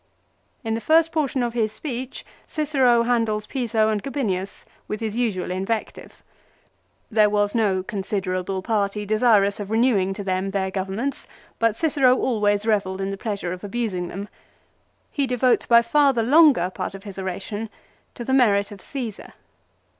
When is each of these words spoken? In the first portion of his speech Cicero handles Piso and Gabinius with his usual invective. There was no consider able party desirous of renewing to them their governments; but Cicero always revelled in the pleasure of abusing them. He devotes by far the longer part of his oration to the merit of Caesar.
In 0.63 0.73
the 0.73 0.81
first 0.81 1.11
portion 1.11 1.43
of 1.43 1.53
his 1.53 1.71
speech 1.71 2.25
Cicero 2.47 3.03
handles 3.03 3.45
Piso 3.45 3.89
and 3.89 4.01
Gabinius 4.01 4.65
with 4.87 4.99
his 4.99 5.15
usual 5.15 5.51
invective. 5.51 6.23
There 7.11 7.29
was 7.29 7.53
no 7.53 7.83
consider 7.83 8.33
able 8.33 8.63
party 8.63 9.05
desirous 9.05 9.59
of 9.59 9.69
renewing 9.69 10.15
to 10.15 10.23
them 10.23 10.49
their 10.49 10.71
governments; 10.71 11.27
but 11.59 11.75
Cicero 11.75 12.17
always 12.17 12.65
revelled 12.65 12.99
in 12.99 13.11
the 13.11 13.15
pleasure 13.15 13.51
of 13.53 13.63
abusing 13.63 14.07
them. 14.07 14.27
He 15.11 15.27
devotes 15.27 15.67
by 15.67 15.83
far 15.83 16.13
the 16.13 16.23
longer 16.23 16.71
part 16.71 16.95
of 16.95 17.03
his 17.03 17.19
oration 17.19 17.69
to 18.15 18.25
the 18.25 18.33
merit 18.33 18.71
of 18.71 18.81
Caesar. 18.81 19.33